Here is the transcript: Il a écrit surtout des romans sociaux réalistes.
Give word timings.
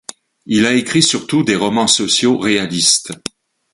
Il 0.47 0.65
a 0.65 0.73
écrit 0.73 1.03
surtout 1.03 1.43
des 1.43 1.55
romans 1.55 1.85
sociaux 1.85 2.39
réalistes. 2.39 3.13